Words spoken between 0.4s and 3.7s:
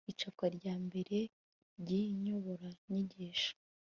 rya mbere ry iyi nyoboranyigisho